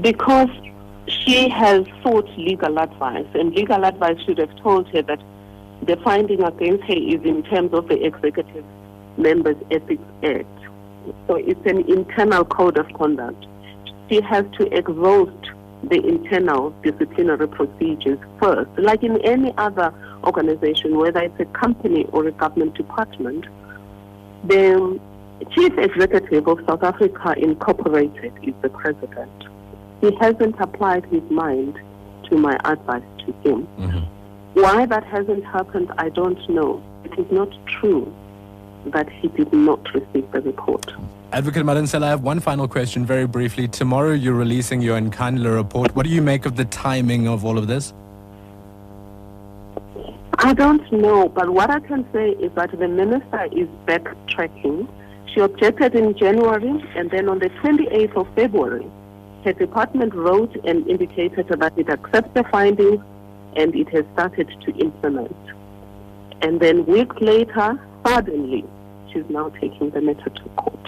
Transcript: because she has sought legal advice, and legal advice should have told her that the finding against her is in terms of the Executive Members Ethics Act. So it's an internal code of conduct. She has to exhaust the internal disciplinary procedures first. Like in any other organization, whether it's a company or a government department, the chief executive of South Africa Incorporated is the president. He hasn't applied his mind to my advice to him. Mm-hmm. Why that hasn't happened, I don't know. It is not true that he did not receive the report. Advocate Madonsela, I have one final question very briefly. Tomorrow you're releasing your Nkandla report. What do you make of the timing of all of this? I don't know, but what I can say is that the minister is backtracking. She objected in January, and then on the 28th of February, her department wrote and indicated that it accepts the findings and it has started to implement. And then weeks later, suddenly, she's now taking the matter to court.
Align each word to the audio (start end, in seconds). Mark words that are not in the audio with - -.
because 0.00 0.48
she 1.06 1.48
has 1.48 1.84
sought 2.02 2.28
legal 2.38 2.78
advice, 2.78 3.26
and 3.34 3.54
legal 3.54 3.84
advice 3.84 4.18
should 4.24 4.38
have 4.38 4.54
told 4.56 4.88
her 4.88 5.02
that 5.02 5.20
the 5.82 5.96
finding 5.98 6.42
against 6.42 6.84
her 6.84 6.94
is 6.94 7.22
in 7.24 7.42
terms 7.44 7.72
of 7.72 7.88
the 7.88 8.04
Executive 8.04 8.64
Members 9.16 9.56
Ethics 9.70 10.02
Act. 10.22 10.46
So 11.26 11.34
it's 11.34 11.66
an 11.66 11.90
internal 11.90 12.44
code 12.44 12.78
of 12.78 12.86
conduct. 12.94 13.46
She 14.08 14.20
has 14.20 14.44
to 14.58 14.72
exhaust 14.76 15.50
the 15.82 16.00
internal 16.06 16.70
disciplinary 16.82 17.48
procedures 17.48 18.18
first. 18.38 18.70
Like 18.78 19.02
in 19.02 19.20
any 19.22 19.52
other 19.58 19.92
organization, 20.22 20.96
whether 20.96 21.20
it's 21.20 21.40
a 21.40 21.44
company 21.46 22.04
or 22.12 22.26
a 22.28 22.32
government 22.32 22.74
department, 22.74 23.46
the 24.44 25.00
chief 25.50 25.76
executive 25.76 26.46
of 26.46 26.60
South 26.68 26.84
Africa 26.84 27.34
Incorporated 27.36 28.32
is 28.42 28.54
the 28.62 28.68
president. 28.68 29.32
He 30.02 30.10
hasn't 30.16 30.56
applied 30.58 31.06
his 31.06 31.22
mind 31.30 31.80
to 32.24 32.36
my 32.36 32.58
advice 32.64 33.04
to 33.20 33.32
him. 33.44 33.68
Mm-hmm. 33.78 34.60
Why 34.60 34.84
that 34.84 35.04
hasn't 35.04 35.44
happened, 35.44 35.92
I 35.96 36.08
don't 36.08 36.42
know. 36.50 36.82
It 37.04 37.16
is 37.18 37.30
not 37.30 37.48
true 37.66 38.12
that 38.86 39.08
he 39.08 39.28
did 39.28 39.52
not 39.52 39.80
receive 39.94 40.30
the 40.32 40.40
report. 40.40 40.92
Advocate 41.32 41.64
Madonsela, 41.64 42.02
I 42.02 42.08
have 42.08 42.24
one 42.24 42.40
final 42.40 42.66
question 42.66 43.06
very 43.06 43.28
briefly. 43.28 43.68
Tomorrow 43.68 44.14
you're 44.14 44.34
releasing 44.34 44.82
your 44.82 45.00
Nkandla 45.00 45.54
report. 45.54 45.94
What 45.94 46.04
do 46.04 46.10
you 46.10 46.20
make 46.20 46.46
of 46.46 46.56
the 46.56 46.64
timing 46.64 47.28
of 47.28 47.44
all 47.44 47.56
of 47.56 47.68
this? 47.68 47.94
I 50.38 50.52
don't 50.52 50.90
know, 50.92 51.28
but 51.28 51.50
what 51.50 51.70
I 51.70 51.78
can 51.78 52.04
say 52.12 52.30
is 52.30 52.50
that 52.56 52.76
the 52.76 52.88
minister 52.88 53.44
is 53.52 53.68
backtracking. 53.86 54.88
She 55.32 55.38
objected 55.38 55.94
in 55.94 56.18
January, 56.18 56.84
and 56.96 57.08
then 57.10 57.28
on 57.28 57.38
the 57.38 57.50
28th 57.50 58.16
of 58.16 58.26
February, 58.34 58.90
her 59.44 59.52
department 59.52 60.14
wrote 60.14 60.54
and 60.64 60.86
indicated 60.88 61.48
that 61.48 61.76
it 61.76 61.88
accepts 61.88 62.30
the 62.34 62.44
findings 62.44 63.00
and 63.56 63.74
it 63.74 63.88
has 63.90 64.04
started 64.14 64.48
to 64.64 64.72
implement. 64.78 65.36
And 66.42 66.60
then 66.60 66.86
weeks 66.86 67.16
later, 67.20 67.78
suddenly, 68.06 68.64
she's 69.12 69.24
now 69.28 69.50
taking 69.60 69.90
the 69.90 70.00
matter 70.00 70.30
to 70.30 70.48
court. 70.56 70.81